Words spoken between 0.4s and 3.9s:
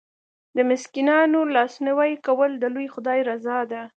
د مسکینانو لاسنیوی کول د لوی خدای رضا ده.